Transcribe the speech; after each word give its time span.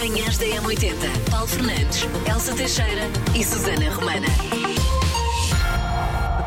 Manhãs 0.00 0.38
da 0.38 0.46
M80. 0.46 1.30
Paulo 1.30 1.46
Fernandes, 1.46 2.00
Elsa 2.28 2.54
Teixeira 2.54 3.02
e 3.38 3.44
Susana 3.44 3.90
Romana. 3.94 4.26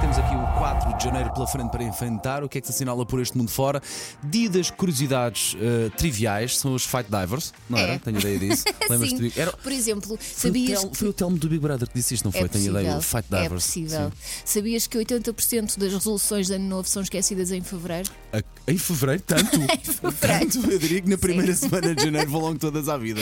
Temos 0.01 0.17
aqui 0.17 0.35
o 0.35 0.57
4 0.59 0.97
de 0.97 1.03
janeiro 1.05 1.31
pela 1.33 1.47
frente 1.47 1.69
para 1.71 1.83
enfrentar. 1.83 2.43
O 2.43 2.49
que 2.49 2.57
é 2.57 2.61
que 2.61 2.67
se 2.67 2.73
assinala 2.73 3.05
por 3.05 3.21
este 3.21 3.37
mundo 3.37 3.49
fora? 3.49 3.81
Dia 4.23 4.49
das 4.49 4.69
curiosidades 4.69 5.55
eh, 5.61 5.89
triviais 5.95 6.57
são 6.57 6.73
os 6.73 6.83
Fight 6.83 7.05
Divers, 7.09 7.53
não 7.69 7.77
era? 7.77 7.93
É. 7.93 7.99
Tenho 7.99 8.19
ideia 8.19 8.37
disso. 8.39 8.63
Lembras-te? 8.89 9.17
Sim. 9.17 9.29
de- 9.29 9.39
Era, 9.39 9.53
Por 9.53 9.71
exemplo, 9.71 10.07
foi, 10.07 10.15
o 10.17 10.19
sabias 10.53 10.81
Tel- 10.81 10.89
que 10.89 10.97
foi 10.97 11.07
o 11.09 11.13
Telmo 11.13 11.37
do 11.37 11.47
Big 11.47 11.61
Brother 11.61 11.87
que 11.87 11.93
disse 11.93 12.15
isto, 12.15 12.25
não 12.25 12.31
foi? 12.33 12.41
é 12.41 12.47
Tenho 12.47 12.69
ideia. 12.71 12.99
Fight 13.01 13.27
é 13.31 13.41
Divers. 13.43 13.63
possível. 13.65 14.09
Sim. 14.19 14.41
Sabias 14.45 14.87
que 14.87 14.97
80% 14.97 15.77
das 15.77 15.93
resoluções 15.93 16.47
de 16.47 16.53
ano 16.53 16.65
novo 16.65 16.87
são 16.87 17.01
esquecidas 17.01 17.51
em 17.51 17.61
fevereiro? 17.61 18.09
A- 18.33 18.43
Em 18.65 18.77
fevereiro, 18.77 19.21
tanto. 19.25 19.49
fevereiro. 19.83 20.51
Tanto, 20.51 20.79
que 20.79 21.09
na 21.09 21.17
primeira 21.17 21.53
semana 21.53 21.93
de 21.93 22.03
janeiro 22.03 22.29
vão 22.29 22.41
logo 22.41 22.59
todas 22.59 22.87
à 22.87 22.97
vida. 22.97 23.21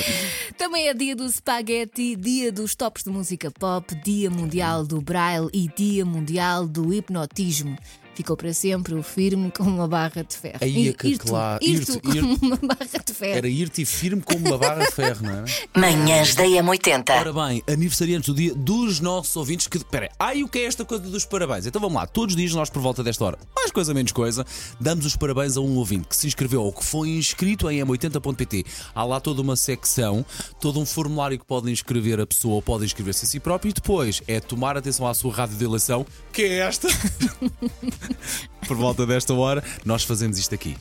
Também 0.56 0.88
é 0.88 0.94
dia 0.94 1.16
do 1.16 1.28
spaghetti, 1.28 2.16
dia 2.16 2.52
dos 2.52 2.76
tops 2.76 3.04
de 3.04 3.10
música 3.10 3.50
pop, 3.50 3.96
dia 4.04 4.30
mundial 4.30 4.86
do 4.86 5.02
braille 5.02 5.50
e 5.52 5.68
dia 5.76 6.06
mundial 6.06 6.68
do 6.68 6.94
hipnotismo. 6.94 7.76
Ficou 8.14 8.36
para 8.36 8.54
sempre 8.54 8.94
o 8.94 9.02
firme 9.02 9.52
com 9.52 9.64
uma 9.64 9.88
barra 9.88 10.24
de 10.24 10.36
ferro. 10.36 10.58
Aí 10.62 10.90
é 10.90 10.94
que 10.94 11.08
ir 11.08 11.18
claro, 11.18 11.64
ir 11.64 11.80
ir 11.82 11.86
tu 11.86 12.02
ir- 12.14 12.22
uma 12.24 12.58
barra 12.58 13.00
de 13.06 13.14
ferro. 13.14 13.38
Era 13.38 13.48
ir-te 13.48 13.86
firme 13.86 14.22
como 14.22 14.48
uma 14.48 14.58
barra 14.58 14.86
de 14.86 14.92
ferro, 14.92 15.26
não 15.26 15.34
é? 15.34 15.46
Manhãs 15.80 16.36
da 16.36 16.44
M80. 16.44 17.10
Ora 17.10 17.34
bem, 17.34 17.64
aniversariantes 17.68 18.28
do 18.30 18.36
dia 18.36 18.54
dos 18.54 19.00
nossos 19.00 19.36
ouvintes 19.36 19.68
que. 19.68 19.78
Espera, 19.78 20.10
aí, 20.20 20.38
ai, 20.38 20.44
o 20.44 20.48
que 20.48 20.60
é 20.60 20.66
esta 20.66 20.84
coisa 20.86 21.04
dos 21.04 21.26
parabéns? 21.26 21.66
Então 21.66 21.80
vamos 21.82 21.96
lá, 21.96 22.06
todos 22.06 22.36
os 22.36 22.40
dias 22.42 22.54
nós 22.54 22.70
por 22.70 22.82
volta 22.82 23.04
desta 23.04 23.24
hora, 23.24 23.40
mais 23.56 23.72
coisa 23.72 23.94
menos 23.94 24.12
coisa, 24.12 24.46
damos 24.80 25.06
os 25.06 25.16
parabéns 25.16 25.56
a 25.58 25.62
um 25.62 25.76
ouvinte 25.78 26.08
que 26.08 26.16
se 26.16 26.28
inscreveu 26.28 26.64
ou 26.64 26.72
que 26.74 26.84
foi 26.84 27.10
inscrito 27.10 27.70
em 27.70 27.80
m80.pt. 27.80 28.66
Há 28.94 29.04
lá 29.04 29.20
toda 29.20 29.42
uma 29.42 29.56
secção, 29.56 30.26
todo 30.60 30.80
um 30.80 30.86
formulário 30.86 31.40
que 31.40 31.46
pode 31.46 31.72
inscrever 31.72 32.20
a 32.20 32.28
pessoa 32.28 32.56
ou 32.56 32.62
pode 32.62 32.86
inscrever-se 32.86 33.26
a 33.26 33.28
si 33.28 33.40
próprio 33.40 33.70
e 33.70 33.74
depois 33.74 34.22
é 34.28 34.40
tomar 34.40 34.76
atenção 34.78 35.08
à 35.08 35.14
sua 35.14 35.34
rádio 35.34 35.58
de 35.58 35.64
eleição, 35.64 36.06
que 36.34 36.42
é 36.44 36.58
esta. 36.60 36.88
por 38.68 38.78
volta 38.78 39.06
desta 39.06 39.34
hora, 39.34 39.64
nós 39.86 40.04
fazemos 40.04 40.38
isto 40.38 40.54
aqui. 40.56 40.76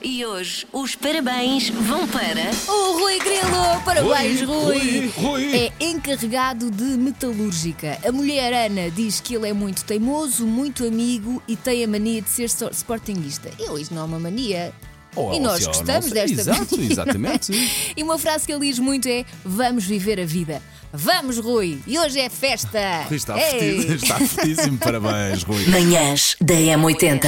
E 0.00 0.24
hoje 0.24 0.64
os 0.72 0.94
parabéns 0.94 1.70
vão 1.70 2.06
para. 2.06 2.50
O 2.72 3.00
Rui 3.00 3.18
Grilo, 3.18 3.82
parabéns, 3.84 4.40
Rui, 4.42 4.78
Rui. 4.78 5.12
Rui. 5.16 5.56
É 5.56 5.72
encarregado 5.84 6.70
de 6.70 6.84
metalúrgica. 6.84 7.98
A 8.06 8.12
mulher 8.12 8.52
Ana 8.70 8.90
diz 8.92 9.20
que 9.20 9.34
ele 9.34 9.48
é 9.48 9.52
muito 9.52 9.84
teimoso, 9.84 10.46
muito 10.46 10.86
amigo 10.86 11.42
e 11.48 11.56
tem 11.56 11.82
a 11.82 11.88
mania 11.88 12.22
de 12.22 12.28
ser 12.30 12.48
sportinguista. 12.72 13.50
Eu, 13.58 13.76
isto 13.76 13.92
não 13.92 14.02
é 14.02 14.04
uma 14.04 14.20
mania. 14.20 14.72
Ou 15.16 15.32
e 15.34 15.38
é 15.38 15.40
nós 15.40 15.58
se- 15.62 15.66
ou 15.66 15.74
gostamos 15.74 16.10
desta 16.12 16.40
Exato, 16.42 16.76
mania. 16.76 16.92
exatamente. 16.92 17.52
E 17.96 18.02
uma 18.04 18.18
frase 18.18 18.46
que 18.46 18.52
ele 18.52 18.68
diz 18.68 18.78
muito 18.78 19.08
é: 19.08 19.24
Vamos 19.44 19.84
viver 19.84 20.20
a 20.20 20.24
vida. 20.24 20.62
Vamos, 20.92 21.38
Rui. 21.38 21.80
E 21.86 21.98
hoje 21.98 22.18
é 22.18 22.30
festa. 22.30 23.02
Rui 23.08 23.16
está 23.16 23.36
fortíssimo, 23.38 23.92
está 23.94 24.18
fortíssimo, 24.18 24.78
parabéns, 24.78 25.42
Rui. 25.42 25.66
Manhãs 25.68 26.36
da 26.40 26.54
M80. 26.54 27.26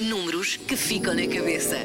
Números 0.00 0.56
que 0.56 0.76
ficam 0.76 1.14
na 1.14 1.26
cabeça. 1.26 1.76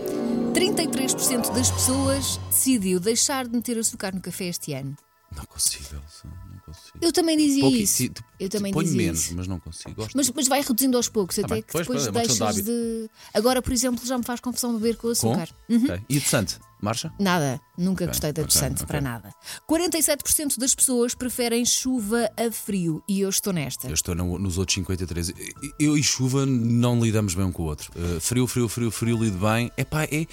33% 0.53 1.53
das 1.53 1.69
pessoas 1.69 2.39
decidiu 2.49 2.99
deixar 2.99 3.45
de 3.45 3.55
meter 3.57 3.77
açúcar 3.77 4.13
no 4.13 4.21
café 4.21 4.45
este 4.45 4.73
ano. 4.73 4.95
Não 5.35 5.43
consigo, 5.45 5.83
Elsa, 5.83 6.23
não 6.23 6.59
consigo. 6.65 6.97
Eu 7.01 7.11
também 7.11 7.35
dizia 7.37 7.67
isso. 7.67 8.03
tipo, 8.03 8.23
Eu 8.39 8.49
também 8.49 8.71
ponho 8.73 8.85
dizia 8.85 9.01
menos, 9.03 9.19
isso. 9.25 9.33
mas 9.35 9.47
não 9.47 9.59
consigo. 9.59 9.95
Gosto. 9.95 10.15
Mas, 10.15 10.29
mas 10.31 10.47
vai 10.47 10.61
reduzindo 10.61 10.97
aos 10.97 11.07
poucos, 11.09 11.37
até 11.39 11.47
bem. 11.55 11.61
que 11.63 11.71
Pois, 11.71 11.85
depois 11.87 12.03
pois, 12.03 12.07
é 12.07 12.19
uma 12.19 12.27
questão 12.27 12.47
de 12.51 12.61
deixas 12.61 12.65
de, 12.65 13.09
Agora, 13.33 13.61
por 13.61 13.71
exemplo, 13.73 14.05
já 14.05 14.17
me 14.17 14.23
faz 14.23 14.39
confusão 14.39 14.73
beber 14.77 14.97
com 14.97 15.09
açúcar. 15.09 15.49
Uhum. 15.69 15.83
Ok. 15.83 16.01
E 16.09 16.19
de 16.19 16.27
Sante? 16.27 16.59
Marcha? 16.81 17.11
Nada, 17.17 17.59
nunca 17.77 18.05
gostei 18.05 18.31
de 18.33 18.41
ok, 18.41 18.43
adoçante 18.43 18.83
ok. 18.83 18.85
para 18.85 19.01
nada. 19.01 19.33
47% 19.67 20.57
das 20.57 20.75
pessoas 20.75 21.15
preferem 21.15 21.65
chuva 21.65 22.29
a 22.37 22.51
frio 22.51 23.01
e 23.07 23.21
eu 23.21 23.29
estou 23.29 23.51
nesta. 23.53 23.87
Eu 23.87 23.93
estou 23.93 24.13
no- 24.13 24.37
nos 24.37 24.57
outros 24.57 24.75
53. 24.75 25.31
Eu 25.79 25.97
e 25.97 26.03
chuva 26.03 26.45
não 26.45 26.99
lidamos 27.01 27.33
bem 27.33 27.45
um 27.45 27.51
com 27.51 27.63
o 27.63 27.65
outro. 27.65 27.91
Uh, 27.95 28.19
frio, 28.19 28.45
frio, 28.45 28.67
frio, 28.67 28.91
frio, 28.91 29.17
lido 29.17 29.37
bem. 29.37 29.71
Epá, 29.77 30.03
é, 30.03 30.27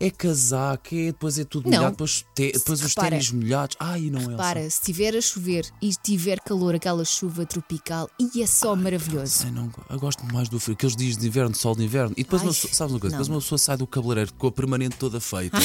é 0.00 0.10
casaco, 0.10 0.94
é, 0.94 1.06
depois 1.06 1.38
é 1.38 1.44
tudo 1.44 1.70
Não. 1.70 1.78
molhado, 1.78 1.92
depois, 1.92 2.24
te- 2.34 2.52
depois 2.52 2.80
os 2.82 2.88
Repara. 2.88 3.10
ténis 3.10 3.30
molhados. 3.30 3.76
Ai, 3.78 4.10
não 4.10 4.32
é. 4.32 4.36
Para, 4.36 4.60
se 4.62 4.68
estiver 4.80 5.16
a 5.16 5.20
chover 5.20 5.64
e 5.80 5.90
tiver 6.02 6.40
calor, 6.40 6.74
aquela 6.74 7.04
chuva 7.04 7.43
tropical, 7.46 8.08
e 8.18 8.42
é 8.42 8.46
só 8.46 8.74
maravilhoso. 8.76 9.44
Ai, 9.44 9.50
não, 9.50 9.70
eu 9.90 9.98
gosto 9.98 10.24
mais 10.32 10.48
do 10.48 10.58
frio, 10.60 10.74
aqueles 10.74 10.96
dias 10.96 11.16
de 11.16 11.26
inverno, 11.26 11.54
sol 11.54 11.74
de 11.74 11.84
inverno. 11.84 12.12
E 12.16 12.22
depois, 12.22 12.42
Ai, 12.42 12.48
uma 12.48 12.54
pessoa- 12.54 12.72
sabes 12.74 12.92
uma 12.94 13.00
coisa? 13.00 13.16
não. 13.16 13.22
Depois 13.22 13.36
uma 13.36 13.40
pessoa 13.42 13.58
sai 13.58 13.76
do 13.76 13.86
cabeleireiro 13.86 14.32
com 14.34 14.46
a 14.46 14.52
permanente 14.52 14.96
toda 14.96 15.20
feita. 15.20 15.56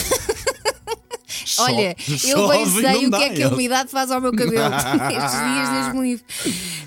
Olha, 1.59 1.95
eu 2.28 2.47
bem 2.47 2.66
chove, 2.66 2.81
sei 2.81 2.91
não 2.91 3.00
o 3.00 3.00
que 3.03 3.09
dá, 3.09 3.22
é 3.23 3.29
que 3.29 3.44
a 3.44 3.50
umidade 3.50 3.90
faz 3.90 4.12
ao 4.12 4.22
meu 4.22 4.31
cabelo 4.31 4.53
estes 4.75 5.40
dias, 5.40 5.69
Deus 5.69 5.94
me 5.94 6.01
livre. 6.01 6.25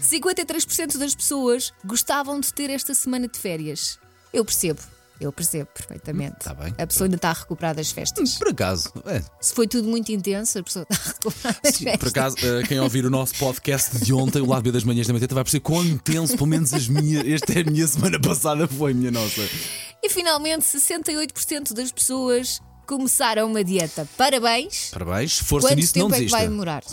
53% 0.01 0.99
das 0.99 1.15
pessoas 1.15 1.73
gostavam 1.85 2.39
de 2.41 2.53
ter 2.53 2.71
esta 2.71 2.95
semana 2.95 3.29
de 3.29 3.39
férias. 3.39 3.99
Eu 4.33 4.45
percebo, 4.45 4.81
eu 5.21 5.33
percebo 5.33 5.69
perfeitamente. 5.75 6.37
Tá 6.41 6.55
bem. 6.55 6.75
A 6.79 6.87
pessoa 6.87 7.07
ainda 7.07 7.17
está 7.17 7.31
a 7.31 7.35
recuperar 7.35 7.75
das 7.75 7.91
festas. 7.91 8.35
Por 8.35 8.49
acaso, 8.49 8.93
é, 9.07 9.23
Se 9.41 9.55
foi 9.55 9.67
tudo 9.69 9.89
muito 9.89 10.11
intenso, 10.11 10.59
a 10.59 10.63
pessoa 10.63 10.87
está 10.91 11.03
a 11.03 11.09
recuperar 11.13 11.61
das 11.63 11.75
Sim, 11.77 11.85
festas. 11.85 12.01
por 12.01 12.09
acaso, 12.09 12.37
eh, 12.43 12.63
quem 12.67 12.81
ouvir 12.81 13.05
o 13.07 13.11
nosso 13.11 13.35
podcast 13.37 13.99
de 13.99 14.13
ontem, 14.13 14.41
o 14.41 14.47
lado 14.47 14.63
B 14.63 14.73
das 14.73 14.85
manhãs 14.85 15.07
da 15.07 15.13
manhã, 15.13 15.27
vai 15.31 15.45
perceber 15.45 15.63
quão 15.63 15.85
intenso, 15.85 16.35
pelo 16.37 16.47
menos 16.49 16.73
as 16.75 16.89
minhas, 16.89 17.27
esta 17.27 17.53
é 17.53 17.63
a 17.63 17.71
minha 17.71 17.87
semana 17.87 18.21
passada 18.21 18.67
foi, 18.67 18.93
minha 18.95 19.11
nossa. 19.11 19.43
E 20.03 20.09
finalmente, 20.09 20.65
68% 20.65 21.73
das 21.73 21.93
pessoas 21.93 22.61
começaram 22.87 23.47
uma 23.49 23.63
dieta. 23.65 24.09
Parabéns! 24.17 24.91
Parabéns, 24.93 25.39
força 25.39 25.69
Quanto 25.69 25.77
nisso, 25.79 25.99
não 25.99 26.07
tempo 26.09 26.15
é 26.15 26.19
que 26.19 26.25
desista. 26.25 26.39
vai 26.39 26.49
demorar 26.49 26.83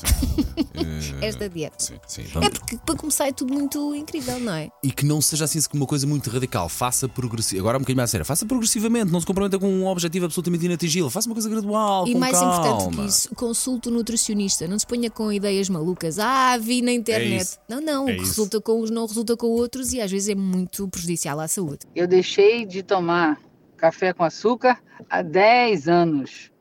Eh, 1.21 1.27
esta 1.27 1.49
dieta? 1.49 1.75
Sim, 1.79 1.95
sim, 2.07 2.23
É 2.41 2.49
porque 2.49 2.77
para 2.85 2.95
começar 2.95 3.27
é 3.27 3.31
tudo 3.31 3.53
muito 3.53 3.93
incrível, 3.95 4.39
não 4.39 4.53
é? 4.53 4.69
E 4.83 4.91
que 4.91 5.05
não 5.05 5.21
seja 5.21 5.45
assim 5.45 5.59
como 5.63 5.83
uma 5.83 5.87
coisa 5.87 6.05
muito 6.07 6.29
radical. 6.29 6.69
Faça 6.69 7.07
progressivamente. 7.07 7.59
Agora 7.59 7.77
um 7.77 7.81
bocadinho 7.81 7.97
mais 7.97 8.09
sério. 8.09 8.25
Faça 8.25 8.45
progressivamente. 8.45 9.11
Não 9.11 9.19
se 9.19 9.25
comprometa 9.25 9.57
com 9.59 9.67
um 9.69 9.87
objetivo 9.87 10.25
absolutamente 10.25 10.65
inatingível. 10.65 11.09
Faça 11.09 11.27
uma 11.27 11.35
coisa 11.35 11.49
gradual. 11.49 12.07
E 12.07 12.13
com 12.13 12.19
mais 12.19 12.37
calma. 12.37 12.55
importante 12.55 12.95
que 12.97 13.05
isso, 13.05 13.35
consulte 13.35 13.89
o 13.89 13.91
nutricionista. 13.91 14.67
Não 14.67 14.77
se 14.79 14.85
ponha 14.87 15.09
com 15.09 15.31
ideias 15.31 15.69
malucas. 15.69 16.19
Ah, 16.19 16.57
vi 16.57 16.81
na 16.81 16.91
internet. 16.91 17.41
isso. 17.41 17.57
não, 17.67 17.81
não. 17.81 18.07
É 18.07 18.13
o 18.13 18.15
que 18.15 18.21
isso. 18.23 18.31
resulta 18.31 18.61
com 18.61 18.81
uns 18.81 18.89
não 18.89 19.05
resulta 19.05 19.35
com 19.35 19.47
outros 19.47 19.91
e 19.93 20.01
às 20.01 20.11
vezes 20.11 20.29
é 20.29 20.35
muito 20.35 20.87
prejudicial 20.87 21.39
à 21.39 21.47
saúde. 21.47 21.79
Eu 21.95 22.07
deixei 22.07 22.65
de 22.65 22.83
tomar 22.83 23.37
café 23.79 24.13
com 24.13 24.23
açúcar 24.23 24.79
há 25.09 25.21
10 25.21 25.87
anos, 25.87 26.51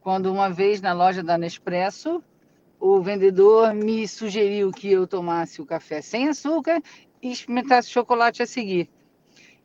quando 0.00 0.32
uma 0.32 0.48
vez 0.48 0.80
na 0.80 0.92
loja 0.92 1.22
da 1.22 1.36
Nespresso, 1.36 2.22
o 2.80 3.00
vendedor 3.02 3.74
me 3.74 4.06
sugeriu 4.06 4.70
que 4.70 4.90
eu 4.90 5.06
tomasse 5.06 5.60
o 5.60 5.66
café 5.66 6.00
sem 6.00 6.28
açúcar 6.28 6.80
e 7.20 7.32
experimentasse 7.32 7.90
chocolate 7.90 8.42
a 8.42 8.46
seguir. 8.46 8.88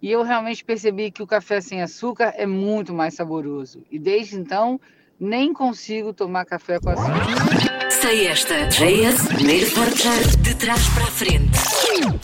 E 0.02 0.12
eu 0.12 0.24
realmente 0.24 0.66
percebi 0.66 1.12
que 1.12 1.24
o 1.24 1.28
café 1.28 1.62
sem 1.62 1.82
açúcar 1.82 2.34
é 2.36 2.46
muito 2.46 2.94
mais 2.94 3.14
saboroso. 3.14 3.86
E 3.90 3.98
desde 3.98 4.36
então, 4.36 4.82
nem 5.18 5.54
consigo 5.54 6.12
tomar 6.14 6.44
café 6.44 6.80
com 6.80 6.90
açúcar. 6.90 7.92
Sei 8.02 8.28
esta. 8.28 8.68
JS, 8.68 9.28
primeiro 9.28 9.72
portar 9.72 10.20
de 10.42 10.56
trás 10.56 10.90
para 10.90 11.04
a 11.04 11.08
frente. 11.08 11.58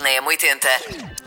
Na 0.01 0.09
M80. 0.09 1.19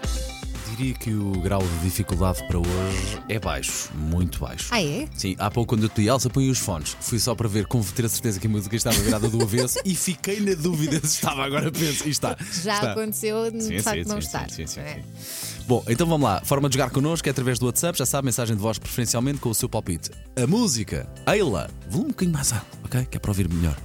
Diria 0.76 0.94
que 0.94 1.14
o 1.14 1.32
grau 1.40 1.62
de 1.62 1.78
dificuldade 1.78 2.46
para 2.46 2.58
hoje 2.58 3.11
é 3.28 3.38
baixo. 3.38 3.90
Muito 3.94 4.38
baixo. 4.38 4.68
Ah, 4.70 4.82
é? 4.82 5.08
Sim, 5.16 5.34
há 5.38 5.50
pouco 5.50 5.70
quando 5.74 5.84
eu 5.84 5.88
te 5.88 6.06
Elsa, 6.06 6.28
põe 6.30 6.50
os 6.50 6.58
fones. 6.58 6.96
Fui 7.00 7.18
só 7.18 7.34
para 7.34 7.48
ver, 7.48 7.66
como 7.66 7.84
ter 7.84 8.04
a 8.04 8.08
certeza 8.08 8.38
que 8.40 8.46
a 8.46 8.50
música 8.50 8.74
estava 8.76 8.96
virada 9.00 9.28
do 9.28 9.42
avesso 9.42 9.78
e 9.84 9.94
fiquei 9.94 10.40
na 10.40 10.54
dúvida 10.54 10.98
se 11.00 11.14
estava 11.14 11.44
agora 11.44 11.70
penso. 11.70 12.06
E 12.06 12.10
está. 12.10 12.36
Já 12.62 12.74
está. 12.74 12.92
aconteceu 12.92 13.50
de 13.50 13.62
Sim, 13.62 13.78
facto 13.80 14.02
sim, 14.02 14.08
não 14.08 14.20
sim, 14.20 14.26
estar. 14.26 14.50
sim, 14.50 14.66
sim, 14.66 14.80
é? 14.80 14.94
sim. 14.94 15.62
Bom, 15.66 15.84
então 15.88 16.06
vamos 16.06 16.24
lá. 16.24 16.40
Forma 16.44 16.68
de 16.68 16.74
jogar 16.74 16.90
connosco 16.90 17.28
é 17.28 17.30
através 17.30 17.58
do 17.58 17.66
WhatsApp, 17.66 17.98
já 17.98 18.06
sabe, 18.06 18.26
mensagem 18.26 18.56
de 18.56 18.62
voz 18.62 18.78
preferencialmente 18.78 19.38
com 19.38 19.48
o 19.48 19.54
seu 19.54 19.68
palpite. 19.68 20.10
A 20.36 20.46
música, 20.46 21.08
Eila, 21.26 21.70
volume 21.88 22.06
um 22.06 22.12
bocadinho 22.12 22.34
mais 22.34 22.52
alto, 22.52 22.66
ok? 22.84 23.04
Que 23.06 23.16
é 23.16 23.20
para 23.20 23.30
ouvir 23.30 23.48
melhor. 23.48 23.76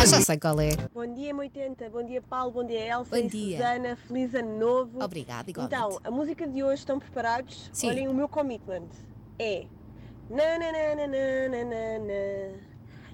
Ah, 0.00 0.06
já 0.06 0.20
sei 0.20 0.38
qual 0.38 0.60
é. 0.60 0.70
Bom 0.94 1.12
dia, 1.12 1.34
M80. 1.34 1.90
Bom 1.90 2.04
dia, 2.06 2.22
Paulo. 2.22 2.52
Bom 2.52 2.64
dia, 2.64 2.86
Elsa 2.86 3.10
Bom 3.10 3.16
e 3.16 3.28
dia. 3.28 3.56
Susana. 3.58 3.96
Feliz 4.06 4.34
ano 4.34 4.58
novo. 4.58 5.02
Obrigada, 5.02 5.50
igualmente. 5.50 5.74
Então, 5.74 6.00
a 6.04 6.10
música 6.10 6.46
de 6.46 6.62
hoje, 6.62 6.76
estão 6.82 6.98
preparados? 7.00 7.68
Sim. 7.72 7.88
Olhem, 7.88 8.08
o 8.08 8.14
meu 8.14 8.28
commitment 8.28 8.86
é... 9.38 9.64
Na, 10.30 10.36
na, 10.58 10.72
na, 10.72 10.94
na, 10.94 11.06
na, 11.06 11.48
na, 11.48 11.64
na, 11.64 11.98
na. 11.98 12.68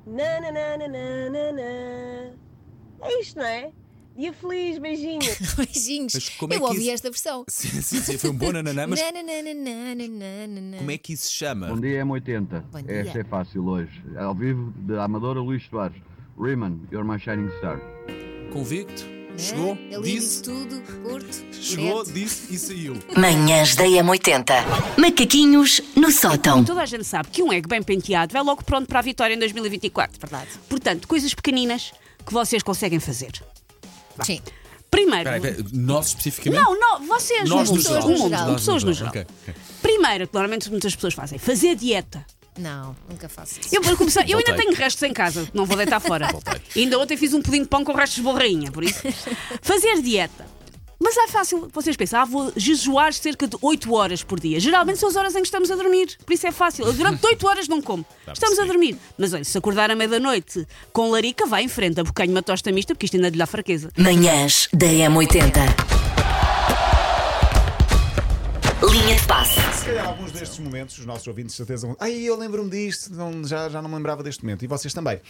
Na, 0.07 0.41
na, 0.41 0.53
na, 0.53 0.77
na, 0.77 0.89
na, 0.89 1.31
na, 1.31 1.53
na. 1.53 3.09
É 3.09 3.21
isto, 3.21 3.39
não 3.39 3.47
é? 3.47 3.71
Dia 4.17 4.33
feliz, 4.33 4.79
beijinhos. 4.79 5.55
Beijinhos. 5.57 6.15
É 6.15 6.19
Eu 6.43 6.49
que 6.49 6.57
ouvi 6.61 6.81
isso- 6.83 6.91
esta 6.91 7.11
versão. 7.11 7.45
Sim, 7.49 7.69
sim, 7.81 7.99
sim, 8.01 8.19
foi 8.19 8.31
um 8.31 8.35
bom 8.37 8.53
nananã, 8.53 8.87
mas 8.87 9.01
Na, 9.01 9.13
na, 9.13 9.23
na, 9.23 9.43
na, 9.43 9.55
na, 9.55 9.95
na, 9.95 10.47
na, 10.47 10.61
na. 10.61 10.77
como 10.79 10.91
é 10.91 10.99
que 10.99 11.13
isso 11.15 11.27
se 11.27 11.33
chama? 11.33 11.69
Bom 11.69 11.81
dia, 11.81 12.05
M80. 12.05 12.61
Bom 12.71 12.83
dia. 12.83 12.95
Esta 13.01 13.19
é 13.21 13.25
fácil 13.25 13.67
hoje. 13.67 14.03
Ao 14.17 14.35
vivo, 14.35 14.73
de 14.77 14.97
Amadora 14.99 15.41
Luís 15.41 15.65
Soares. 15.67 15.97
Riemann, 16.39 16.81
You're 16.91 17.05
My 17.07 17.19
Shining 17.19 17.51
Star. 17.59 17.81
Convicto? 18.53 19.05
né? 19.05 19.15
Chegou, 19.37 19.77
Ele 19.91 20.03
disse. 20.03 20.15
disse 20.21 20.43
tudo, 20.45 20.81
curto, 21.03 21.27
Chegou, 21.53 22.05
direto. 22.05 22.13
disse 22.13 22.55
e 22.55 22.59
saiu. 22.59 22.97
Manhãs 23.17 23.75
da 23.75 23.85
M80. 23.85 24.53
Macaquinhos 24.97 25.81
no 25.97 26.11
sótão. 26.13 26.65
Toda 26.65 26.83
a 26.83 26.87
gente 26.87 27.03
sabe 27.05 27.29
que 27.31 27.43
um 27.43 27.53
egg 27.53 27.67
bem 27.69 27.83
penteado 27.83 28.33
vai 28.33 28.43
logo 28.43 28.63
pronto 28.63 28.87
para 28.87 29.01
a 29.01 29.03
vitória 29.03 29.35
em 29.35 29.39
2024. 29.39 30.21
Verdade. 30.21 30.49
Portanto, 30.69 31.09
coisas 31.09 31.35
pequeninas 31.35 31.93
que 32.25 32.33
vocês 32.33 32.63
conseguem 32.63 33.01
fazer. 33.01 33.33
Sim. 34.23 34.41
Primeiro. 34.89 35.25
Peraí, 35.25 35.41
peraí, 35.41 35.65
nós 35.73 36.07
especificamente? 36.09 36.63
Não, 36.63 36.79
não, 36.79 37.05
vocês, 37.09 37.49
Nós 37.49 37.69
no 37.69 37.77
no 37.77 37.83
mundo, 37.83 37.83
geral. 37.83 38.07
o 38.07 38.19
mundo, 38.19 38.47
no 38.47 38.55
pessoas 38.55 38.85
no 38.85 38.93
geral, 38.93 39.13
geral. 39.13 39.27
ok, 39.27 39.37
ok. 39.49 39.55
Primeiro, 39.83 40.29
que 40.29 40.35
normalmente 40.35 40.71
muitas 40.71 40.95
pessoas 40.95 41.15
fazem, 41.15 41.37
fazer 41.41 41.75
dieta. 41.75 42.25
Não, 42.59 42.95
nunca 43.09 43.29
faço 43.29 43.61
isso. 43.61 43.75
Eu, 43.75 43.83
vou 43.83 43.97
começar, 43.97 44.21
eu 44.29 44.39
ainda 44.39 44.51
Voltei. 44.53 44.67
tenho 44.67 44.77
restos 44.77 45.03
em 45.03 45.13
casa, 45.13 45.49
não 45.53 45.65
vou 45.67 45.77
deitar 45.77 46.01
fora. 46.01 46.29
ainda 46.77 46.99
ontem 46.99 47.17
fiz 47.17 47.33
um 47.35 47.43
pudim 47.43 47.63
de 47.63 47.69
pão 47.69 47.85
com 47.85 47.93
restos 47.93 48.17
de 48.17 48.23
borrainha, 48.23 48.71
por 48.71 48.85
isso. 48.85 49.01
Fazer 49.61 50.01
dieta. 50.03 50.55
Mas 51.01 51.17
é 51.17 51.27
fácil, 51.29 51.69
vocês 51.73 51.97
pensam, 51.97 52.21
ah, 52.21 52.25
vou 52.25 52.53
jejuar 52.57 53.13
cerca 53.13 53.47
de 53.47 53.57
8 53.61 53.93
horas 53.93 54.23
por 54.23 54.41
dia. 54.41 54.59
Geralmente 54.61 54.99
são 54.99 55.09
as 55.09 55.17
horas 55.17 55.35
em 55.35 55.41
que 55.41 55.47
estamos 55.47 55.71
a 55.71 55.77
dormir, 55.77 56.17
por 56.25 56.33
isso 56.33 56.47
é 56.47 56.53
fácil. 56.53 56.87
Eu 56.87 56.93
durante 56.95 57.27
8 57.27 57.47
horas 57.47 57.69
não 57.69 57.83
como. 57.83 58.07
Estamos 58.33 58.59
a 58.59 58.65
dormir. 58.65 58.97
Mas 59.19 59.35
olha, 59.35 59.45
se 59.45 59.59
acordar 59.59 59.91
à 59.91 59.97
meia-noite 59.97 60.67
com 60.93 61.11
larica, 61.11 61.45
vai 61.47 61.65
em 61.65 61.69
frente, 61.69 62.01
abocanho 62.01 62.31
uma 62.31 62.43
tosta 62.43 62.71
mista, 62.73 62.95
porque 62.95 63.07
isto 63.07 63.17
ainda 63.17 63.29
lhe 63.29 63.37
dá 63.37 63.47
fraqueza. 63.47 63.91
Manhãs 63.99 64.69
da 64.73 64.87
M80. 64.87 65.94
Linha 68.91 69.17
de 69.17 69.27
passe. 69.27 69.61
Se 69.79 69.85
calhar 69.87 70.07
alguns 70.07 70.33
destes 70.33 70.59
momentos, 70.59 70.99
os 70.99 71.07
nossos 71.07 71.27
ouvintes 71.27 71.53
de 71.53 71.57
certeza 71.57 71.87
vão. 71.87 71.97
Ai, 72.01 72.13
eu 72.23 72.37
lembro-me 72.37 72.69
disto, 72.71 73.13
não- 73.15 73.45
já, 73.47 73.69
já 73.69 73.81
não 73.81 73.89
me 73.89 73.97
lembrava 73.97 74.23
deste 74.23 74.43
momento. 74.45 74.65
E 74.65 74.69
vocês 74.69 74.93
também. 74.93 75.21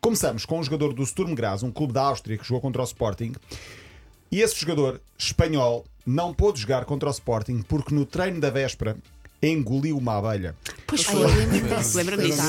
Começamos 0.00 0.44
com 0.44 0.58
um 0.58 0.62
jogador 0.62 0.92
do 0.92 1.04
Sturm 1.04 1.34
Graz, 1.34 1.62
um 1.62 1.70
clube 1.70 1.92
da 1.92 2.02
Áustria 2.02 2.36
que 2.38 2.44
jogou 2.44 2.60
contra 2.60 2.82
o 2.82 2.84
Sporting. 2.84 3.32
E 4.32 4.40
esse 4.40 4.58
jogador 4.60 5.00
espanhol 5.18 5.84
não 6.06 6.32
pôde 6.34 6.60
jogar 6.60 6.84
contra 6.84 7.08
o 7.08 7.12
Sporting 7.12 7.62
porque 7.62 7.94
no 7.94 8.04
treino 8.04 8.40
da 8.40 8.50
véspera 8.50 8.96
engoliu 9.48 9.96
uma 9.96 10.18
abelha. 10.18 10.54
Pois 10.86 11.02
foi. 11.02 11.26
disso. 11.26 11.96
Lembra-me 11.96 12.22
disso. 12.24 12.42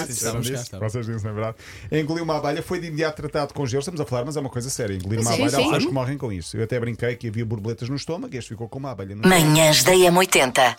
Vocês 0.80 1.08
é 1.08 1.32
verdade? 1.32 1.58
Engoliu 1.92 2.24
uma 2.24 2.38
abelha, 2.38 2.62
foi 2.62 2.80
de 2.80 2.88
imediato 2.88 3.22
tratado 3.22 3.54
com 3.54 3.66
gelo. 3.66 3.80
Estamos 3.80 4.00
a 4.02 4.06
falar, 4.06 4.26
mas 4.26 4.38
é 4.38 4.40
uma 4.40 4.50
coisa 4.50 4.70
séria. 4.70 4.96
Engolir 4.96 5.20
uma 5.20 5.32
Sim, 5.32 5.44
abelha, 5.44 5.48
há 5.48 5.60
sim. 5.60 5.64
pessoas 5.64 5.86
que 5.86 5.92
morrem 5.92 6.18
com 6.18 6.32
isso. 6.32 6.58
Eu 6.58 6.64
até 6.64 6.80
brinquei 6.80 7.16
que 7.16 7.28
havia 7.28 7.46
borboletas 7.46 7.90
no 7.90 7.96
estômago 7.96 8.34
e 8.34 8.38
este 8.38 8.50
ficou 8.50 8.68
com 8.70 8.80
uma 8.80 8.92
abelha 8.92 9.16
no 9.16 9.28
Manhãs 9.28 9.84
da 9.84 9.94
M80. 9.94 10.76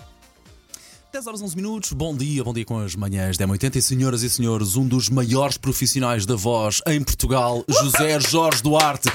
10 1.13 1.27
horas 1.29 1.41
11 1.41 1.57
minutos, 1.57 1.93
bom 1.95 2.15
dia, 2.15 2.45
bom 2.45 2.53
dia 2.53 2.65
com 2.65 2.79
as 2.79 2.95
manhãs 2.95 3.39
da 3.39 3.47
80 3.47 3.79
e 3.79 3.83
senhoras 3.83 4.23
e 4.23 4.29
senhores, 4.29 4.77
um 4.77 4.87
dos 4.87 5.09
maiores 5.09 5.57
profissionais 5.57 6.27
da 6.27 6.37
voz 6.37 6.83
em 6.87 7.03
Portugal, 7.03 7.65
José 7.67 8.21
Jorge 8.21 8.63
Duarte. 8.63 9.09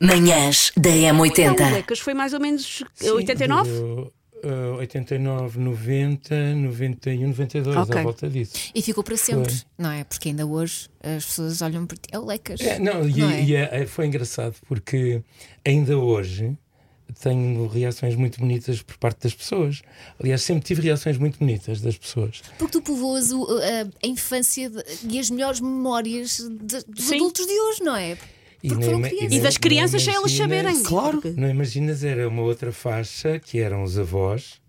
Manhãs 0.00 0.70
da 0.76 0.90
O 0.90 0.92
M80. 0.92 1.72
Lecas 1.72 1.98
foi 1.98 2.14
mais 2.14 2.32
ou 2.34 2.40
menos 2.40 2.84
Sim, 2.94 3.10
89? 3.10 4.12
Durou, 4.44 4.74
uh, 4.74 4.78
89, 4.78 5.58
90, 5.58 6.54
91, 6.54 7.28
92, 7.28 7.76
Ok. 7.76 7.98
à 7.98 8.02
volta 8.02 8.28
disso. 8.28 8.52
E 8.74 8.82
ficou 8.82 9.02
para 9.04 9.16
sempre, 9.16 9.52
Foi. 9.52 9.62
não 9.78 9.90
é? 9.90 10.04
Porque 10.04 10.28
ainda 10.28 10.46
hoje 10.46 10.88
as 11.02 11.24
pessoas 11.24 11.62
olham 11.62 11.86
para 11.86 11.96
ti. 11.96 12.08
É 12.12 12.18
o 12.18 12.24
Lecas. 12.24 12.60
É, 12.60 12.78
não, 12.78 13.08
e, 13.08 13.16
Não 13.20 13.30
é? 13.30 13.42
e 13.42 13.54
é- 13.54 13.68
é- 13.82 13.86
foi 13.86 14.06
engraçado 14.06 14.54
porque 14.66 15.22
ainda 15.64 15.98
hoje 15.98 16.56
tenho 17.20 17.66
reações 17.68 18.16
muito 18.16 18.40
bonitas 18.40 18.82
por 18.82 18.96
parte 18.96 19.22
das 19.22 19.34
pessoas. 19.34 19.82
Aliás, 20.18 20.42
sempre 20.42 20.64
tive 20.64 20.82
reações 20.82 21.16
muito 21.18 21.38
bonitas 21.38 21.80
das 21.80 21.96
pessoas. 21.96 22.42
Porque 22.58 22.72
tu 22.72 22.82
povoas 22.82 23.30
o- 23.30 23.46
a, 23.58 24.04
a 24.04 24.08
infância 24.08 24.68
de- 24.70 24.82
e 25.08 25.18
as 25.18 25.30
melhores 25.30 25.60
memórias 25.60 26.38
de- 26.38 26.82
dos 26.88 27.04
Sim. 27.04 27.16
adultos 27.16 27.46
de 27.46 27.52
hoje, 27.52 27.82
não 27.84 27.94
é? 27.94 28.16
E 28.64 28.68
Porque 28.68 28.80
nem 28.80 28.84
foram 28.86 28.98
ima- 29.00 29.08
crianças. 29.08 29.26
E 29.26 29.34
nem- 29.34 29.42
das 29.42 29.54
não 29.54 29.60
crianças 29.60 30.02
sem 30.02 30.14
elas 30.14 30.32
saberem. 30.32 30.82
Claro. 30.82 31.20
Porque- 31.20 31.38
Não 31.40 31.50
imaginas, 31.50 32.02
era 32.02 32.26
uma 32.28 32.40
outra 32.42 32.72
faixa 32.72 33.38
que 33.38 33.60
eram 33.60 33.82
os 33.82 33.98
avós 33.98 34.60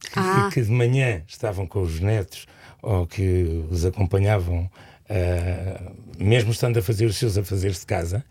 que, 0.00 0.18
Ah. 0.18 0.50
que 0.52 0.60
de 0.62 0.70
manhã 0.70 1.22
estavam 1.26 1.66
com 1.66 1.80
os 1.80 1.98
netos 1.98 2.46
ou 2.82 3.06
que 3.06 3.64
os 3.70 3.84
acompanhavam, 3.86 4.70
ah, 5.08 5.92
mesmo 6.18 6.50
estando 6.52 6.78
a 6.78 6.82
fazer 6.82 7.06
os 7.06 7.16
seus 7.16 7.38
afazeres 7.38 7.80
de 7.80 7.86
casa, 7.86 8.22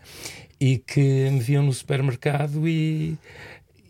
e 0.60 0.78
que 0.78 1.00
me 1.00 1.40
viam 1.40 1.62
no 1.64 1.72
supermercado 1.72 2.68
e. 2.68 3.16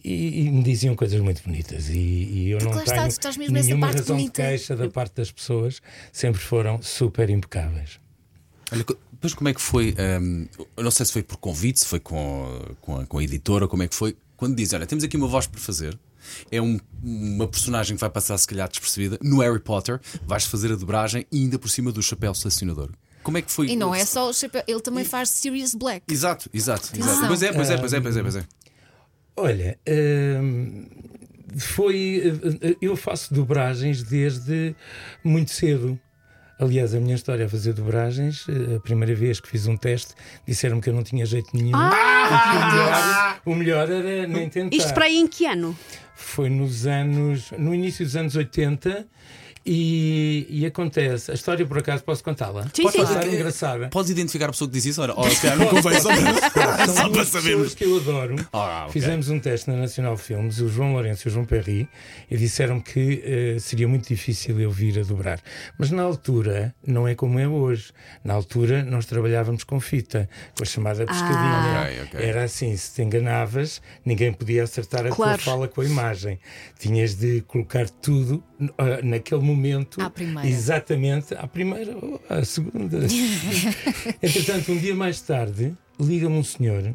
E, 0.05 0.47
e 0.47 0.51
me 0.51 0.63
diziam 0.63 0.95
coisas 0.95 1.21
muito 1.21 1.43
bonitas 1.43 1.91
e, 1.91 1.99
e 1.99 2.51
eu 2.53 2.59
Porque 2.59 2.75
não 2.77 2.85
tenho 2.85 3.07
estás 3.09 3.37
mesmo 3.37 3.53
nessa 3.53 3.67
nenhuma 3.67 3.89
parte 3.89 3.99
razão 3.99 4.17
bonita. 4.17 4.43
de 4.43 4.49
queixa 4.49 4.77
da 4.77 4.89
parte 4.89 5.17
das 5.17 5.31
pessoas 5.31 5.83
sempre 6.13 6.41
foram 6.41 6.81
super 6.81 7.29
impecáveis 7.29 7.99
Olha, 8.73 8.85
depois 9.13 9.35
como 9.35 9.49
é 9.49 9.55
que 9.55 9.61
foi? 9.61 9.95
eu 10.77 10.83
não 10.85 10.91
sei 10.91 11.07
se 11.07 11.13
foi 11.13 11.23
por 11.23 11.37
convite, 11.39 11.81
se 11.81 11.87
foi 11.87 12.01
com, 12.01 12.61
com, 12.81 13.01
a, 13.01 13.07
com 13.07 13.19
a 13.19 13.23
editora, 13.25 13.67
como 13.67 13.83
é 13.83 13.89
que 13.89 13.95
foi? 13.95 14.17
Quando 14.37 14.55
diz, 14.55 14.73
olha, 14.73 14.87
temos 14.87 15.03
aqui 15.05 15.17
uma 15.17 15.27
voz 15.27 15.47
para 15.47 15.61
fazer. 15.61 15.99
É 16.51 16.61
um- 16.61 16.79
uma 17.03 17.49
personagem 17.49 17.97
que 17.97 18.01
vai 18.01 18.11
passar, 18.11 18.37
se 18.37 18.47
calhar, 18.47 18.69
despercebida. 18.69 19.19
No 19.23 19.39
Harry 19.41 19.59
Potter, 19.61 20.01
vais 20.27 20.45
fazer 20.45 20.71
a 20.73 20.77
dobragem 20.77 21.27
e 21.33 21.39
ainda 21.39 21.59
por 21.59 21.69
cima 21.71 21.91
do 21.91 22.03
chapéu 22.03 22.35
selecionador. 22.35 22.91
Como 23.23 23.37
é 23.39 23.43
que 23.43 23.51
foi? 23.51 23.69
E 23.69 23.77
não 23.77 23.95
é 23.95 24.05
só 24.05 24.29
o 24.29 24.33
chapéu, 24.35 24.63
ele 24.67 24.81
também 24.81 25.05
faz 25.05 25.31
Sirius 25.31 25.75
Black. 25.75 26.05
Exato, 26.13 26.49
exato. 26.53 26.91
exato. 26.95 27.03
Atenção. 27.11 27.27
Pois 27.29 27.43
é, 27.43 27.53
pois 27.53 27.71
é, 27.71 27.77
pois 27.79 27.93
é, 27.93 28.01
pois 28.01 28.17
é, 28.17 28.23
pois 28.23 28.37
é. 28.37 28.45
Olha, 29.37 29.79
hum, 30.43 30.87
foi. 31.59 32.23
Eu 32.81 32.97
faço 32.97 33.33
dobragens 33.33 34.03
desde 34.03 34.75
muito 35.25 35.51
cedo. 35.51 35.99
Aliás, 36.59 36.93
a 36.93 36.99
minha 36.99 37.15
história 37.15 37.47
a 37.47 37.49
fazer 37.49 37.73
dobragens, 37.73 38.45
eh, 38.49 38.77
a 38.77 38.81
primeira 38.81 39.15
vez 39.15 39.39
que 39.39 39.49
fiz 39.49 39.67
um 39.69 39.77
teste, 39.77 40.15
disseram-me 40.47 40.83
que 40.83 40.91
eu 40.91 40.95
não 40.95 41.05
tinha 41.05 41.25
jeito 41.25 41.57
nenhum. 41.57 41.77
Ah! 41.77 43.37
O 43.45 43.55
melhor 43.55 43.89
era 43.91 44.27
nem 44.27 44.49
tentar. 44.49 44.75
Isto 44.75 44.93
para 44.93 45.05
aí 45.05 45.19
em 45.19 45.27
que 45.29 45.47
ano? 45.47 45.79
Foi 46.17 46.51
nos 46.51 46.87
anos. 46.87 47.53
no 47.57 47.73
início 47.73 48.05
dos 48.05 48.17
anos 48.17 48.35
80. 48.35 49.07
E, 49.65 50.47
e 50.49 50.67
acontece, 50.67 51.31
a 51.31 51.35
história 51.35 51.67
por 51.67 51.79
acaso 51.79 52.03
posso 52.03 52.23
contá-la? 52.25 52.65
Sim, 52.73 52.83
Pode 52.85 52.97
sim. 52.97 53.05
Ah, 53.17 53.27
engraçada. 53.27 53.89
Podes 53.89 54.11
identificar 54.11 54.47
a 54.47 54.49
pessoa 54.51 54.69
que 54.69 54.75
disse 54.75 54.91
isso? 54.91 55.03
Olha, 55.03 55.15
oh, 55.17 55.29
se 55.29 55.47
não 55.57 55.67
convém 55.67 55.99
só 56.01 56.09
para, 56.09 56.87
só 56.89 57.09
para 57.11 57.25
sabermos. 57.25 57.75
pessoas 57.75 57.75
que 57.75 57.85
eu 57.85 57.97
adoro. 57.97 58.37
Ah, 58.53 58.83
ok. 58.89 58.93
Fizemos 58.93 59.29
um 59.29 59.39
teste 59.39 59.69
na 59.71 59.77
Nacional 59.77 60.17
Filmes, 60.17 60.61
o 60.61 60.69
João 60.69 60.93
Lourenço 60.93 61.27
e 61.27 61.31
o 61.31 61.33
João 61.33 61.45
Perry, 61.45 61.89
e 62.31 62.37
disseram 62.37 62.81
que 62.81 63.23
eh, 63.25 63.57
seria 63.61 63.87
muito 63.89 64.09
difícil 64.09 64.59
eu 64.61 64.71
vir 64.71 64.99
a 64.99 65.03
dobrar. 65.03 65.41
Mas 65.79 65.91
na 65.91 66.03
altura, 66.03 66.75
não 66.87 67.07
é 67.07 67.15
como 67.15 67.39
é 67.39 67.47
hoje. 67.47 67.93
Na 68.25 68.35
altura, 68.35 68.83
nós 68.85 69.05
trabalhávamos 69.07 69.65
com 69.65 69.79
fita, 69.81 70.29
com 70.57 70.63
a 70.63 70.67
chamada 70.67 71.05
pescadinha. 71.05 71.83
Ok, 71.83 72.01
ok. 72.05 72.27
Era 72.29 72.45
assim: 72.45 72.77
se 72.77 72.95
te 72.95 73.03
enganavas, 73.03 73.83
ninguém 74.05 74.33
podia 74.33 74.63
acertar 74.63 75.07
a 75.07 75.11
Claro. 75.11 75.43
tua 75.43 75.53
fala 75.53 75.69
com 75.69 75.81
a 75.81 75.85
imagem. 75.85 76.39
Tinhas 76.79 77.15
de 77.15 77.43
colocar 77.43 77.89
tudo 77.91 78.43
ah, 78.79 79.01
naquele 79.03 79.41
momento. 79.43 79.48
À 80.01 80.11
primeira. 80.11 80.49
Exatamente, 80.49 81.35
à 81.35 81.47
primeira 81.47 81.97
ou 81.97 82.21
à 82.29 82.45
segunda. 82.45 82.99
Entretanto, 84.23 84.73
um 84.73 84.77
dia 84.79 84.95
mais 84.95 85.21
tarde, 85.21 85.75
liga-me 86.01 86.37
um 86.37 86.45
senhor 86.45 86.95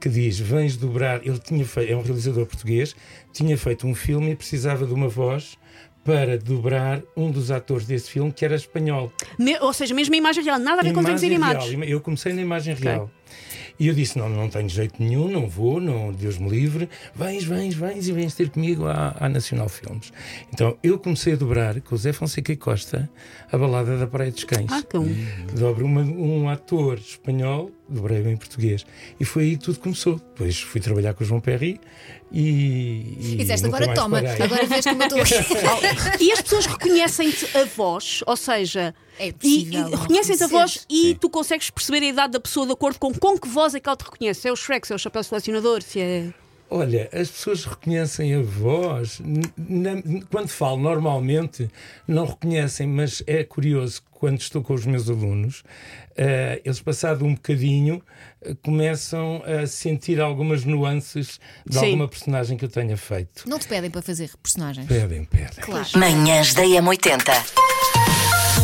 que 0.00 0.08
diz: 0.08 0.38
Vens 0.38 0.76
dobrar. 0.76 1.24
Ele 1.26 1.38
tinha 1.38 1.64
feito, 1.64 1.92
é 1.92 1.96
um 1.96 2.02
realizador 2.02 2.46
português, 2.46 2.94
tinha 3.32 3.56
feito 3.56 3.86
um 3.86 3.94
filme 3.94 4.32
e 4.32 4.36
precisava 4.36 4.86
de 4.86 4.92
uma 4.92 5.08
voz 5.08 5.56
para 6.04 6.36
dobrar 6.36 7.00
um 7.16 7.30
dos 7.30 7.52
atores 7.52 7.86
desse 7.86 8.10
filme 8.10 8.32
que 8.32 8.44
era 8.44 8.56
espanhol. 8.56 9.12
Me- 9.38 9.58
ou 9.60 9.72
seja, 9.72 9.94
mesmo 9.94 10.12
a 10.14 10.18
imagem 10.18 10.42
real, 10.42 10.58
nada 10.58 10.80
a 10.80 10.84
ver 10.84 10.92
com 10.92 11.00
desenhos 11.02 11.22
Imagem 11.36 11.68
animados. 11.68 11.90
Eu 11.90 12.00
comecei 12.00 12.32
na 12.32 12.42
imagem 12.42 12.74
real. 12.74 13.08
E 13.78 13.88
eu 13.88 13.94
disse: 13.94 14.18
não, 14.18 14.28
não 14.28 14.48
tenho 14.48 14.68
jeito 14.68 15.02
nenhum, 15.02 15.28
não 15.28 15.48
vou, 15.48 15.80
não, 15.80 16.12
Deus 16.12 16.38
me 16.38 16.48
livre. 16.48 16.88
Vens, 17.14 17.44
vens, 17.44 17.74
vens 17.74 18.06
e 18.08 18.12
vens 18.12 18.34
ter 18.34 18.50
comigo 18.50 18.86
à, 18.86 19.16
à 19.18 19.28
Nacional 19.28 19.68
Filmes. 19.68 20.12
Então 20.52 20.76
eu 20.82 20.98
comecei 20.98 21.32
a 21.32 21.36
dobrar 21.36 21.80
com 21.80 21.94
o 21.94 21.98
Zé 21.98 22.12
Fonseca 22.12 22.52
e 22.52 22.56
Costa 22.56 23.08
a 23.50 23.58
balada 23.58 23.96
da 23.98 24.06
Praia 24.06 24.30
dos 24.30 24.44
Cães. 24.44 24.66
Ah, 24.70 24.82
que 24.82 24.96
um. 24.96 25.26
Dobro 25.58 25.84
uma- 25.86 26.02
um 26.02 26.48
ator 26.48 26.98
espanhol, 26.98 27.70
dobrei 27.88 28.18
em 28.22 28.36
português. 28.36 28.84
E 29.18 29.24
foi 29.24 29.44
aí 29.44 29.56
que 29.56 29.64
tudo 29.64 29.78
começou. 29.80 30.16
Depois 30.16 30.60
fui 30.60 30.80
trabalhar 30.80 31.14
com 31.14 31.24
o 31.24 31.26
João 31.26 31.40
Perry 31.40 31.80
e. 32.30 32.40
E, 33.20 33.36
E 33.40 33.44
nunca 33.44 33.66
agora 33.66 33.94
toma, 33.94 34.22
parei. 34.22 34.42
agora 34.42 34.66
vês 34.66 34.84
como 34.84 35.02
eu 35.02 35.06
estou 35.06 35.20
aqui. 35.22 36.22
E 36.24 36.32
as 36.32 36.40
pessoas 36.42 36.66
reconhecem-te 36.66 37.56
a 37.56 37.64
voz, 37.64 38.20
ou 38.26 38.36
seja, 38.36 38.94
É 39.18 39.26
e, 39.26 39.28
impossível 39.28 39.88
e 39.88 39.90
não 39.90 39.98
reconhecem-te 39.98 40.44
a 40.44 40.46
voz 40.46 40.86
e 40.88 41.14
tu 41.14 41.28
consegues 41.28 41.70
perceber 41.70 42.04
a 42.04 42.08
idade 42.08 42.32
da 42.32 42.40
pessoa 42.40 42.66
de 42.66 42.72
acordo 42.72 42.98
com, 42.98 43.12
com 43.12 43.38
que 43.38 43.48
voz 43.48 43.74
é 43.74 43.80
que 43.80 43.88
ela 43.88 43.96
te 43.96 44.04
reconhece. 44.04 44.40
Se 44.40 44.48
é 44.48 44.52
o 44.52 44.56
Shrek, 44.56 44.86
se 44.86 44.92
é 44.92 44.96
o 44.96 44.98
chapéu 44.98 45.22
selecionador, 45.22 45.82
se 45.82 46.00
é. 46.00 46.32
Olha, 46.74 47.06
as 47.12 47.30
pessoas 47.30 47.66
reconhecem 47.66 48.34
a 48.34 48.40
voz. 48.40 49.20
Quando 50.30 50.48
falo 50.48 50.78
normalmente, 50.78 51.70
não 52.08 52.24
reconhecem, 52.24 52.86
mas 52.86 53.22
é 53.26 53.44
curioso 53.44 54.00
que 54.00 54.08
quando 54.12 54.40
estou 54.40 54.62
com 54.62 54.72
os 54.72 54.86
meus 54.86 55.10
alunos, 55.10 55.62
eh, 56.16 56.62
eles, 56.64 56.80
passado 56.80 57.26
um 57.26 57.34
bocadinho, 57.34 58.02
eh, 58.40 58.56
começam 58.62 59.42
a 59.44 59.66
sentir 59.66 60.18
algumas 60.18 60.64
nuances 60.64 61.38
de 61.66 61.78
Sim. 61.78 61.84
alguma 61.86 62.08
personagem 62.08 62.56
que 62.56 62.64
eu 62.64 62.70
tenha 62.70 62.96
feito. 62.96 63.46
Não 63.46 63.58
te 63.58 63.68
pedem 63.68 63.90
para 63.90 64.00
fazer 64.00 64.30
personagens. 64.42 64.86
Pedem, 64.86 65.24
pedem. 65.26 65.60
Claro. 65.60 65.86
Manhãs 65.96 66.54
da 66.54 66.62
M80. 66.62 67.71